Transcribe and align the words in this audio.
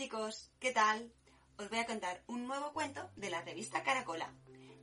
chicos, 0.00 0.50
¿qué 0.58 0.72
tal? 0.72 1.12
Os 1.58 1.68
voy 1.68 1.78
a 1.78 1.84
contar 1.84 2.24
un 2.26 2.46
nuevo 2.46 2.72
cuento 2.72 3.10
de 3.16 3.28
la 3.28 3.42
revista 3.42 3.82
Caracola. 3.82 4.32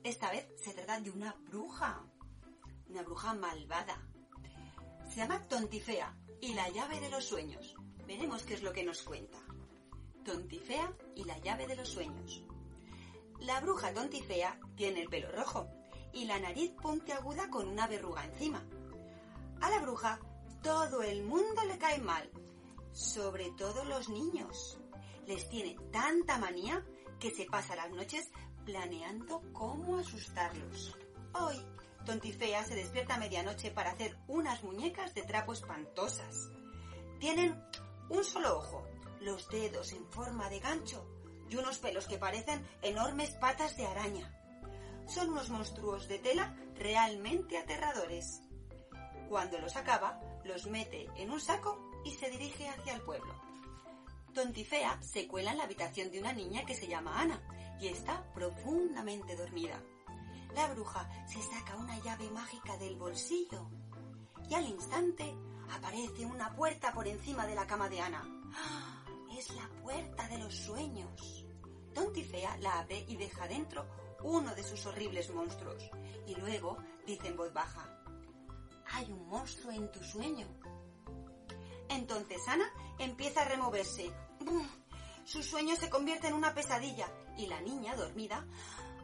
Esta 0.03 0.29
vez 0.29 0.47
se 0.63 0.75
trata 0.75 1.01
de 1.01 1.09
una 1.09 1.33
bruja, 1.49 2.05
una 2.87 3.01
bruja 3.01 3.33
malvada. 3.33 3.99
Se 5.09 5.15
llama 5.15 5.41
Tontifea 5.47 6.15
y 6.39 6.53
la 6.53 6.69
llave 6.69 6.99
de 6.99 7.09
los 7.09 7.25
sueños. 7.25 7.73
Veremos 8.05 8.43
qué 8.43 8.53
es 8.53 8.61
lo 8.61 8.71
que 8.73 8.83
nos 8.83 9.01
cuenta. 9.01 9.39
Tontifea 10.23 10.93
y 11.15 11.23
la 11.23 11.39
llave 11.39 11.65
de 11.65 11.77
los 11.77 11.89
sueños. 11.89 12.43
La 13.39 13.59
bruja 13.59 13.91
Tontifea 13.91 14.59
tiene 14.75 15.01
el 15.01 15.09
pelo 15.09 15.31
rojo 15.31 15.67
y 16.13 16.25
la 16.25 16.39
nariz 16.39 16.73
puntiaguda 16.79 17.49
con 17.49 17.67
una 17.67 17.87
verruga 17.87 18.23
encima. 18.23 18.63
A 19.61 19.69
la 19.71 19.79
bruja 19.79 20.19
todo 20.61 21.01
el 21.01 21.23
mundo 21.23 21.63
le 21.63 21.79
cae 21.79 21.97
mal, 21.97 22.29
sobre 22.91 23.49
todo 23.57 23.83
los 23.83 24.09
niños. 24.09 24.79
Les 25.27 25.49
tiene 25.49 25.75
tanta 25.91 26.37
manía 26.37 26.83
que 27.19 27.31
se 27.31 27.45
pasa 27.45 27.75
las 27.75 27.91
noches 27.91 28.29
planeando 28.65 29.41
cómo 29.51 29.97
asustarlos. 29.97 30.95
Hoy, 31.33 31.61
Tontifea 32.05 32.63
se 32.63 32.75
despierta 32.75 33.15
a 33.15 33.19
medianoche 33.19 33.69
para 33.71 33.91
hacer 33.91 34.17
unas 34.27 34.63
muñecas 34.63 35.13
de 35.13 35.23
trapo 35.23 35.51
espantosas. 35.51 36.49
Tienen 37.19 37.61
un 38.09 38.23
solo 38.23 38.57
ojo, 38.57 38.87
los 39.19 39.49
dedos 39.49 39.91
en 39.91 40.05
forma 40.07 40.49
de 40.49 40.59
gancho 40.59 41.05
y 41.49 41.57
unos 41.57 41.77
pelos 41.79 42.07
que 42.07 42.17
parecen 42.17 42.65
enormes 42.81 43.31
patas 43.31 43.75
de 43.75 43.85
araña. 43.85 44.33
Son 45.07 45.29
unos 45.29 45.49
monstruos 45.49 46.07
de 46.07 46.19
tela 46.19 46.55
realmente 46.75 47.57
aterradores. 47.57 48.41
Cuando 49.27 49.59
los 49.59 49.75
acaba, 49.75 50.21
los 50.45 50.67
mete 50.67 51.09
en 51.17 51.31
un 51.31 51.41
saco 51.41 51.91
y 52.05 52.11
se 52.11 52.29
dirige 52.29 52.69
hacia 52.69 52.93
el 52.93 53.01
pueblo. 53.01 53.46
Tontifea 54.37 55.01
se 55.01 55.27
cuela 55.27 55.49
en 55.49 55.57
la 55.57 55.63
habitación 55.63 56.11
de 56.11 56.19
una 56.19 56.31
niña 56.31 56.63
que 56.63 56.75
se 56.75 56.87
llama 56.87 57.19
Ana 57.19 57.41
y 57.81 57.87
está 57.87 58.23
profundamente 58.35 59.35
dormida. 59.35 59.81
La 60.53 60.71
bruja 60.75 61.09
se 61.25 61.41
saca 61.41 61.75
una 61.75 61.97
llave 62.03 62.29
mágica 62.29 62.77
del 62.77 62.97
bolsillo 62.97 63.67
y 64.47 64.53
al 64.53 64.67
instante 64.67 65.25
aparece 65.71 66.23
una 66.27 66.55
puerta 66.55 66.93
por 66.93 67.07
encima 67.07 67.47
de 67.47 67.55
la 67.55 67.65
cama 67.65 67.89
de 67.89 67.99
Ana. 67.99 68.23
¡Ah! 68.53 69.03
Es 69.35 69.49
la 69.55 69.67
puerta 69.81 70.27
de 70.27 70.37
los 70.37 70.53
sueños. 70.53 71.47
Tontifea 71.95 72.57
la 72.57 72.81
abre 72.81 73.05
y 73.07 73.15
deja 73.15 73.47
dentro 73.47 73.87
uno 74.21 74.53
de 74.53 74.61
sus 74.61 74.85
horribles 74.85 75.33
monstruos 75.33 75.89
y 76.27 76.35
luego 76.35 76.77
dice 77.07 77.29
en 77.29 77.37
voz 77.37 77.51
baja, 77.53 78.03
hay 78.91 79.11
un 79.11 79.27
monstruo 79.29 79.71
en 79.71 79.91
tu 79.91 80.03
sueño. 80.03 80.45
Entonces 81.89 82.47
Ana 82.47 82.71
empieza 82.99 83.41
a 83.41 83.45
removerse. 83.45 84.26
Su 85.25 85.43
sueño 85.43 85.75
se 85.75 85.89
convierte 85.89 86.27
en 86.27 86.33
una 86.33 86.53
pesadilla 86.53 87.11
y 87.37 87.47
la 87.47 87.61
niña, 87.61 87.95
dormida, 87.95 88.45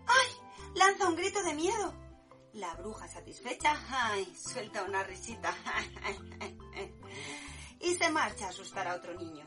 ¡ay! 0.07 0.29
lanza 0.75 1.07
un 1.07 1.15
grito 1.15 1.43
de 1.43 1.53
miedo. 1.53 1.93
La 2.53 2.73
bruja 2.75 3.07
satisfecha, 3.07 3.75
¡ay! 3.89 4.33
suelta 4.35 4.83
una 4.83 5.03
risita 5.03 5.53
y 7.79 7.95
se 7.95 8.09
marcha 8.09 8.45
a 8.45 8.49
asustar 8.49 8.87
a 8.87 8.95
otro 8.95 9.13
niño. 9.15 9.45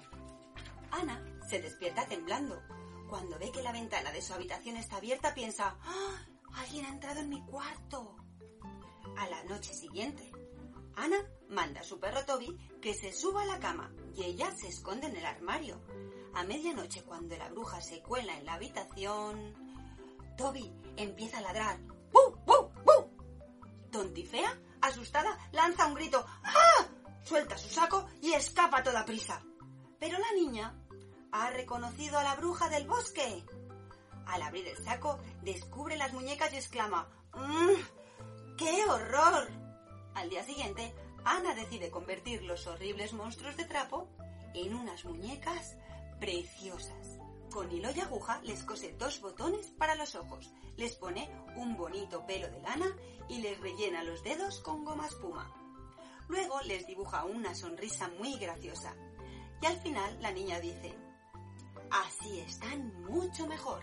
Ana 0.90 1.22
se 1.48 1.60
despierta 1.60 2.06
temblando. 2.06 2.62
Cuando 3.08 3.38
ve 3.38 3.52
que 3.52 3.62
la 3.62 3.72
ventana 3.72 4.12
de 4.12 4.20
su 4.20 4.34
habitación 4.34 4.76
está 4.76 4.96
abierta, 4.96 5.34
piensa, 5.34 5.76
¡ah! 5.80 6.16
Alguien 6.54 6.86
ha 6.86 6.90
entrado 6.90 7.20
en 7.20 7.28
mi 7.28 7.44
cuarto. 7.46 8.16
A 9.16 9.28
la 9.28 9.44
noche 9.44 9.72
siguiente, 9.72 10.30
Ana 10.96 11.18
manda 11.48 11.80
a 11.80 11.84
su 11.84 12.00
perro 12.00 12.24
Toby 12.24 12.56
que 12.80 12.94
se 12.94 13.12
suba 13.12 13.42
a 13.42 13.46
la 13.46 13.60
cama 13.60 13.92
y 14.14 14.24
ella 14.24 14.50
se 14.56 14.68
esconde 14.68 15.06
en 15.06 15.16
el 15.16 15.26
armario. 15.26 15.80
A 16.34 16.42
medianoche, 16.44 17.02
cuando 17.02 17.36
la 17.36 17.48
bruja 17.50 17.80
se 17.80 18.02
cuela 18.02 18.36
en 18.36 18.46
la 18.46 18.54
habitación, 18.54 19.54
Toby 20.36 20.72
empieza 20.96 21.38
a 21.38 21.42
ladrar. 21.42 21.78
¡Bú, 22.12 22.38
bú, 22.46 22.70
bú! 22.84 23.90
Tontifea, 23.90 24.58
asustada, 24.80 25.38
lanza 25.52 25.86
un 25.86 25.94
grito. 25.94 26.24
¡Ah! 26.42 26.86
Suelta 27.22 27.58
su 27.58 27.68
saco 27.68 28.06
y 28.22 28.32
escapa 28.32 28.78
a 28.78 28.82
toda 28.82 29.04
prisa. 29.04 29.42
Pero 29.98 30.18
la 30.18 30.32
niña 30.32 30.74
ha 31.32 31.50
reconocido 31.50 32.18
a 32.18 32.24
la 32.24 32.36
bruja 32.36 32.68
del 32.68 32.86
bosque. 32.86 33.44
Al 34.26 34.42
abrir 34.42 34.66
el 34.68 34.82
saco, 34.82 35.18
descubre 35.42 35.96
las 35.96 36.12
muñecas 36.12 36.52
y 36.52 36.56
exclama 36.56 37.08
¡Mmm! 37.34 38.56
¡Qué 38.56 38.84
horror! 38.86 39.65
Al 40.16 40.30
día 40.30 40.42
siguiente, 40.42 40.94
Ana 41.26 41.54
decide 41.54 41.90
convertir 41.90 42.42
los 42.42 42.66
horribles 42.66 43.12
monstruos 43.12 43.54
de 43.58 43.66
trapo 43.66 44.08
en 44.54 44.74
unas 44.74 45.04
muñecas 45.04 45.76
preciosas. 46.18 47.18
Con 47.50 47.70
hilo 47.70 47.90
y 47.90 48.00
aguja 48.00 48.40
les 48.42 48.64
cose 48.64 48.94
dos 48.98 49.20
botones 49.20 49.66
para 49.72 49.94
los 49.94 50.14
ojos, 50.14 50.50
les 50.78 50.96
pone 50.96 51.28
un 51.56 51.76
bonito 51.76 52.24
pelo 52.24 52.48
de 52.48 52.62
lana 52.62 52.86
y 53.28 53.42
les 53.42 53.60
rellena 53.60 54.04
los 54.04 54.24
dedos 54.24 54.60
con 54.60 54.86
goma 54.86 55.06
espuma. 55.06 55.54
Luego 56.28 56.62
les 56.62 56.86
dibuja 56.86 57.26
una 57.26 57.54
sonrisa 57.54 58.08
muy 58.18 58.38
graciosa. 58.38 58.96
Y 59.60 59.66
al 59.66 59.76
final 59.80 60.16
la 60.22 60.32
niña 60.32 60.60
dice, 60.60 60.94
así 61.90 62.40
están 62.40 63.02
mucho 63.02 63.46
mejor. 63.46 63.82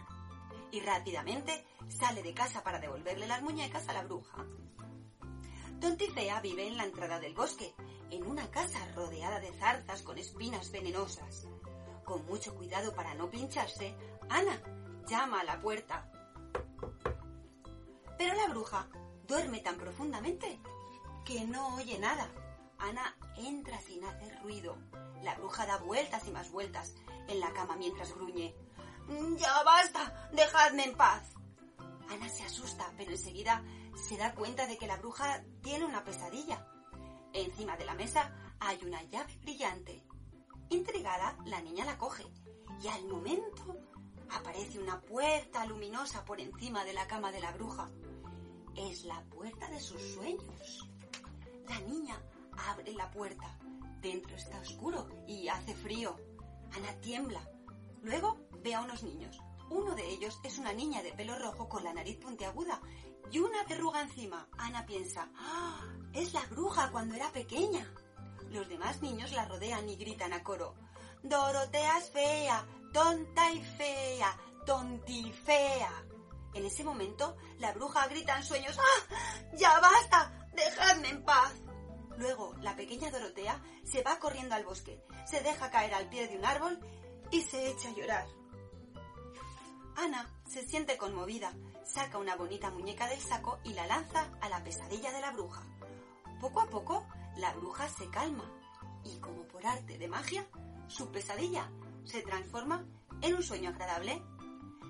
Y 0.72 0.80
rápidamente 0.80 1.64
sale 1.90 2.24
de 2.24 2.34
casa 2.34 2.64
para 2.64 2.80
devolverle 2.80 3.28
las 3.28 3.44
muñecas 3.44 3.88
a 3.88 3.94
la 3.94 4.02
bruja. 4.02 4.48
Tontifea 5.84 6.40
vive 6.40 6.66
en 6.66 6.78
la 6.78 6.86
entrada 6.86 7.20
del 7.20 7.34
bosque, 7.34 7.76
en 8.10 8.26
una 8.26 8.50
casa 8.50 8.80
rodeada 8.96 9.42
de 9.42 9.52
zarzas 9.52 10.02
con 10.02 10.18
espinas 10.18 10.72
venenosas. 10.72 11.46
Con 12.06 12.26
mucho 12.26 12.56
cuidado 12.56 12.96
para 12.96 13.14
no 13.16 13.30
pincharse, 13.30 13.94
Ana 14.30 14.62
llama 15.10 15.42
a 15.42 15.44
la 15.44 15.60
puerta. 15.60 16.10
Pero 18.18 18.34
la 18.34 18.48
bruja 18.48 18.88
duerme 19.28 19.60
tan 19.60 19.76
profundamente 19.76 20.58
que 21.26 21.44
no 21.44 21.76
oye 21.76 22.00
nada. 22.00 22.30
Ana 22.78 23.18
entra 23.36 23.78
sin 23.82 24.06
hacer 24.06 24.42
ruido. 24.42 24.78
La 25.22 25.36
bruja 25.36 25.66
da 25.66 25.80
vueltas 25.80 26.26
y 26.26 26.32
más 26.32 26.50
vueltas 26.50 26.94
en 27.28 27.42
la 27.42 27.52
cama 27.52 27.76
mientras 27.76 28.16
gruñe. 28.16 28.56
¡Ya 29.36 29.64
basta! 29.64 30.30
¡Dejadme 30.32 30.86
en 30.86 30.96
paz! 30.96 31.34
Ana 32.10 32.30
se 32.30 32.44
asusta, 32.44 32.90
pero 32.96 33.12
enseguida 33.12 33.62
se 33.96 34.18
da 34.18 34.34
cuenta 34.34 34.68
de 34.68 34.78
que 34.78 34.88
la 34.88 34.98
bruja 34.98 35.44
tiene 35.62 35.86
una 35.86 36.04
pesadilla. 36.04 36.68
Encima 37.34 37.78
de 37.78 37.86
la 37.86 37.96
mesa 37.96 38.34
hay 38.60 38.80
una 38.84 39.02
llave 39.04 39.36
brillante. 39.42 40.04
Intrigada, 40.70 41.38
la 41.46 41.62
niña 41.62 41.86
la 41.86 41.98
coge 41.98 42.26
y 42.82 42.88
al 42.88 43.06
momento 43.08 43.78
aparece 44.30 44.80
una 44.80 45.00
puerta 45.02 45.66
luminosa 45.66 46.26
por 46.26 46.40
encima 46.40 46.84
de 46.84 46.94
la 46.94 47.08
cama 47.08 47.32
de 47.32 47.42
la 47.42 47.52
bruja. 47.52 47.90
Es 48.76 49.06
la 49.06 49.22
puerta 49.26 49.70
de 49.70 49.80
sus 49.80 50.02
sueños. 50.02 50.90
La 51.68 51.80
niña 51.82 52.20
abre 52.70 52.94
la 52.94 53.12
puerta. 53.12 53.58
Dentro 54.02 54.36
está 54.36 54.60
oscuro 54.60 55.08
y 55.28 55.48
hace 55.48 55.76
frío. 55.76 56.16
Ana 56.72 56.94
tiembla. 57.00 57.48
Luego 58.02 58.38
ve 58.64 58.74
a 58.74 58.82
unos 58.82 59.04
niños. 59.04 59.40
Uno 59.70 59.96
de 59.96 60.10
ellos 60.10 60.40
es 60.44 60.58
una 60.58 60.74
niña 60.74 61.02
de 61.04 61.14
pelo 61.14 61.38
rojo 61.38 61.70
con 61.70 61.84
la 61.84 61.94
nariz 61.94 62.18
puntiaguda 62.18 62.82
y 63.32 63.40
una 63.40 63.64
verruga 63.64 64.02
encima. 64.02 64.48
Ana 64.58 64.86
piensa, 64.86 65.30
¡Ah! 65.38 65.82
es 66.14 66.34
la 66.34 66.46
bruja 66.48 66.92
cuando 66.92 67.16
era 67.16 67.32
pequeña. 67.32 67.92
Los 68.52 68.70
demás 68.70 69.02
niños 69.02 69.32
la 69.32 69.46
rodean 69.46 69.90
y 69.90 69.96
gritan 69.96 70.34
a 70.34 70.44
coro, 70.44 70.76
Dorotea 71.24 71.98
es 72.00 72.10
fea, 72.12 72.66
tonta 72.92 73.52
y 73.52 73.64
fea, 73.64 74.38
tontifea. 74.66 76.04
En 76.54 76.66
ese 76.66 76.84
momento, 76.84 77.36
la 77.60 77.72
bruja 77.72 78.08
grita 78.08 78.38
en 78.38 78.44
sueños, 78.44 78.78
¡Ah! 78.78 79.16
¡Ya 79.54 79.80
basta! 79.80 80.50
¡Dejadme 80.54 81.10
en 81.10 81.24
paz! 81.24 81.54
Luego, 82.18 82.54
la 82.62 82.76
pequeña 82.76 83.10
Dorotea 83.10 83.60
se 83.84 84.04
va 84.04 84.20
corriendo 84.20 84.54
al 84.54 84.66
bosque, 84.66 85.02
se 85.26 85.42
deja 85.42 85.72
caer 85.72 85.94
al 85.94 86.10
pie 86.10 86.28
de 86.28 86.38
un 86.38 86.46
árbol 86.46 86.80
y 87.32 87.42
se 87.42 87.72
echa 87.72 87.90
a 87.90 87.94
llorar. 87.94 88.28
Ana 89.96 90.30
se 90.48 90.68
siente 90.68 90.98
conmovida, 90.98 91.54
saca 91.86 92.18
una 92.18 92.36
bonita 92.36 92.72
muñeca 92.72 93.08
del 93.08 93.20
saco 93.20 93.60
y 93.64 93.74
la 93.74 93.88
lanza 93.88 94.30
a 94.42 94.50
la 94.50 94.64
pesadilla 94.64 95.12
de 95.12 95.22
la 95.22 95.32
bruja. 95.32 95.62
Poco 96.40 96.62
a 96.62 96.68
poco, 96.68 97.06
la 97.38 97.54
bruja 97.54 97.88
se 97.88 98.10
calma 98.10 98.44
y 99.04 99.20
como 99.20 99.44
por 99.44 99.66
arte 99.66 99.98
de 99.98 100.08
magia, 100.08 100.46
su 100.88 101.12
pesadilla 101.12 101.70
se 102.06 102.22
transforma 102.22 102.86
en 103.22 103.36
un 103.36 103.44
sueño 103.44 103.70
agradable. 103.70 104.22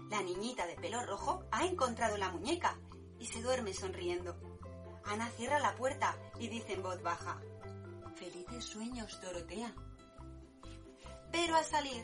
La 0.09 0.21
niñita 0.21 0.67
de 0.67 0.75
pelo 0.75 1.03
rojo 1.05 1.43
ha 1.51 1.65
encontrado 1.65 2.17
la 2.17 2.31
muñeca 2.31 2.77
y 3.19 3.25
se 3.25 3.41
duerme 3.41 3.73
sonriendo. 3.73 4.35
Ana 5.05 5.29
cierra 5.29 5.59
la 5.59 5.75
puerta 5.75 6.15
y 6.39 6.47
dice 6.47 6.73
en 6.73 6.83
voz 6.83 7.01
baja, 7.01 7.39
Felices 8.15 8.63
sueños, 8.65 9.19
Dorotea. 9.21 9.73
Pero 11.31 11.55
al 11.55 11.65
salir, 11.65 12.03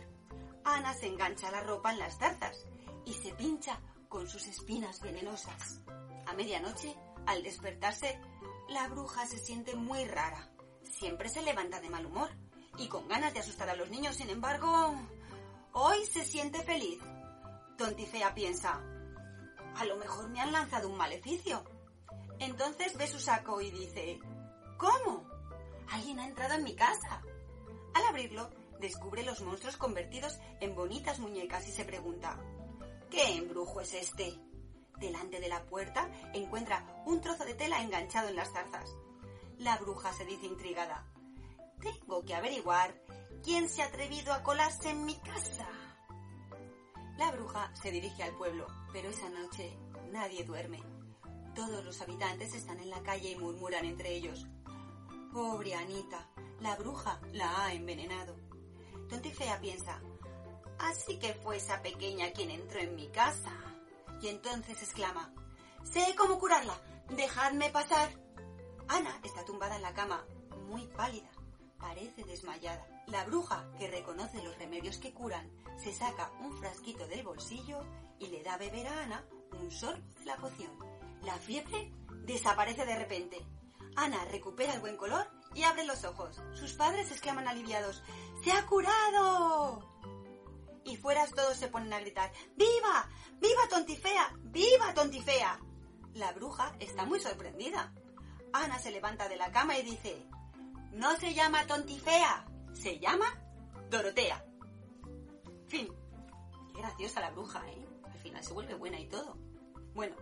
Ana 0.63 0.93
se 0.93 1.07
engancha 1.07 1.51
la 1.51 1.61
ropa 1.61 1.91
en 1.91 1.99
las 1.99 2.17
tarzas 2.17 2.65
y 3.05 3.13
se 3.13 3.33
pincha 3.33 3.79
con 4.09 4.27
sus 4.27 4.47
espinas 4.47 4.99
venenosas. 5.01 5.81
A 6.25 6.33
medianoche, 6.33 6.95
al 7.25 7.43
despertarse, 7.43 8.19
la 8.67 8.87
bruja 8.89 9.25
se 9.27 9.37
siente 9.37 9.75
muy 9.75 10.03
rara. 10.05 10.49
Siempre 10.83 11.29
se 11.29 11.43
levanta 11.43 11.79
de 11.79 11.89
mal 11.89 12.05
humor 12.05 12.29
y 12.77 12.87
con 12.87 13.07
ganas 13.07 13.33
de 13.33 13.39
asustar 13.39 13.69
a 13.69 13.75
los 13.75 13.89
niños. 13.89 14.15
Sin 14.15 14.29
embargo, 14.29 14.95
hoy 15.73 16.05
se 16.05 16.25
siente 16.25 16.61
feliz. 16.63 16.99
Tontifea 17.77 18.33
piensa, 18.33 18.81
a 19.75 19.85
lo 19.85 19.95
mejor 19.95 20.29
me 20.29 20.41
han 20.41 20.51
lanzado 20.51 20.89
un 20.89 20.97
maleficio. 20.97 21.63
Entonces 22.39 22.97
ve 22.97 23.07
su 23.07 23.19
saco 23.19 23.61
y 23.61 23.71
dice, 23.71 24.19
¿cómo? 24.77 25.27
Alguien 25.89 26.19
ha 26.19 26.27
entrado 26.27 26.55
en 26.55 26.63
mi 26.63 26.75
casa. 26.75 27.21
Al 27.93 28.05
abrirlo, 28.07 28.49
descubre 28.79 29.23
los 29.23 29.41
monstruos 29.41 29.77
convertidos 29.77 30.39
en 30.59 30.75
bonitas 30.75 31.19
muñecas 31.19 31.67
y 31.67 31.71
se 31.71 31.85
pregunta, 31.85 32.39
¿qué 33.09 33.37
embrujo 33.37 33.81
es 33.81 33.93
este? 33.93 34.39
Delante 34.97 35.39
de 35.39 35.49
la 35.49 35.63
puerta 35.65 36.09
encuentra 36.33 37.03
un 37.05 37.21
trozo 37.21 37.45
de 37.45 37.53
tela 37.53 37.81
enganchado 37.81 38.27
en 38.27 38.35
las 38.35 38.51
zarzas. 38.51 38.89
La 39.57 39.77
bruja 39.77 40.11
se 40.13 40.25
dice 40.25 40.45
intrigada, 40.45 41.05
tengo 41.81 42.23
que 42.23 42.35
averiguar 42.35 42.93
quién 43.43 43.69
se 43.69 43.81
ha 43.81 43.85
atrevido 43.85 44.33
a 44.33 44.43
colarse 44.43 44.89
en 44.89 45.05
mi 45.05 45.15
casa. 45.15 45.67
La 47.17 47.31
bruja 47.31 47.71
se 47.75 47.91
dirige 47.91 48.23
al 48.23 48.35
pueblo, 48.35 48.67
pero 48.93 49.09
esa 49.09 49.29
noche 49.29 49.77
nadie 50.11 50.43
duerme. 50.43 50.81
Todos 51.55 51.83
los 51.83 52.01
habitantes 52.01 52.53
están 52.53 52.79
en 52.79 52.89
la 52.89 53.01
calle 53.01 53.31
y 53.31 53.35
murmuran 53.35 53.85
entre 53.85 54.13
ellos. 54.13 54.47
Pobre 55.33 55.75
Anita, 55.75 56.29
la 56.59 56.75
bruja 56.75 57.19
la 57.33 57.65
ha 57.65 57.73
envenenado. 57.73 58.37
Tontifea 59.09 59.59
piensa, 59.59 60.01
así 60.79 61.17
que 61.19 61.33
fue 61.33 61.57
esa 61.57 61.81
pequeña 61.81 62.31
quien 62.31 62.51
entró 62.51 62.79
en 62.79 62.95
mi 62.95 63.07
casa. 63.09 63.51
Y 64.21 64.27
entonces 64.27 64.81
exclama, 64.81 65.33
sé 65.83 66.15
cómo 66.17 66.39
curarla, 66.39 66.79
dejadme 67.09 67.69
pasar. 67.69 68.09
Ana 68.87 69.19
está 69.23 69.45
tumbada 69.45 69.75
en 69.75 69.83
la 69.83 69.93
cama, 69.93 70.25
muy 70.67 70.87
pálida 70.87 71.29
parece 71.79 72.23
desmayada. 72.23 72.85
La 73.07 73.23
bruja, 73.25 73.65
que 73.79 73.89
reconoce 73.89 74.43
los 74.43 74.57
remedios 74.57 74.97
que 74.97 75.13
curan, 75.13 75.49
se 75.77 75.93
saca 75.93 76.31
un 76.41 76.55
frasquito 76.57 77.07
del 77.07 77.23
bolsillo 77.23 77.83
y 78.19 78.27
le 78.27 78.43
da 78.43 78.53
a 78.53 78.57
beber 78.57 78.87
a 78.87 79.03
Ana 79.03 79.25
un 79.59 79.71
sorbo 79.71 80.03
de 80.19 80.25
la 80.25 80.37
poción. 80.37 80.71
La 81.23 81.35
fiebre 81.35 81.91
desaparece 82.25 82.85
de 82.85 82.95
repente. 82.95 83.45
Ana 83.95 84.23
recupera 84.25 84.73
el 84.73 84.81
buen 84.81 84.97
color 84.97 85.27
y 85.55 85.63
abre 85.63 85.85
los 85.85 86.03
ojos. 86.03 86.39
Sus 86.53 86.73
padres 86.73 87.11
exclaman 87.11 87.47
aliviados, 87.47 88.03
¡Se 88.43 88.51
ha 88.51 88.65
curado! 88.65 89.88
Y 90.85 90.97
fuera 90.97 91.27
todos 91.27 91.57
se 91.57 91.67
ponen 91.67 91.93
a 91.93 91.99
gritar, 91.99 92.31
¡Viva! 92.55 93.09
¡Viva 93.39 93.67
Tontifea! 93.69 94.33
¡Viva 94.43 94.93
Tontifea! 94.93 95.59
La 96.13 96.31
bruja 96.31 96.75
está 96.79 97.05
muy 97.05 97.19
sorprendida. 97.19 97.93
Ana 98.53 98.79
se 98.79 98.91
levanta 98.91 99.29
de 99.29 99.37
la 99.37 99.51
cama 99.51 99.77
y 99.77 99.83
dice, 99.83 100.25
no 100.91 101.15
se 101.17 101.33
llama 101.33 101.67
Tontifea, 101.67 102.45
se 102.73 102.99
llama 102.99 103.25
Dorotea. 103.89 104.43
Fin. 105.67 105.87
Qué 106.73 106.81
graciosa 106.81 107.21
la 107.21 107.31
bruja, 107.31 107.61
¿eh? 107.69 107.87
Al 108.11 108.19
final 108.19 108.43
se 108.43 108.53
vuelve 108.53 108.73
buena 108.73 108.99
y 108.99 109.07
todo. 109.07 109.37
Bueno, 109.93 110.15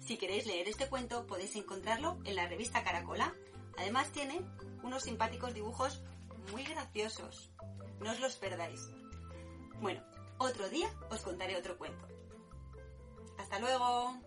si 0.00 0.16
queréis 0.16 0.46
leer 0.46 0.68
este 0.68 0.88
cuento 0.88 1.26
podéis 1.26 1.54
encontrarlo 1.56 2.18
en 2.24 2.36
la 2.36 2.46
revista 2.46 2.82
Caracola. 2.82 3.34
Además 3.78 4.10
tiene 4.12 4.40
unos 4.82 5.02
simpáticos 5.02 5.52
dibujos 5.52 6.02
muy 6.52 6.64
graciosos. 6.64 7.50
No 8.00 8.12
os 8.12 8.20
los 8.20 8.36
perdáis. 8.36 8.88
Bueno, 9.80 10.02
otro 10.38 10.68
día 10.68 10.88
os 11.10 11.20
contaré 11.22 11.56
otro 11.56 11.76
cuento. 11.78 12.06
Hasta 13.38 13.58
luego. 13.58 14.25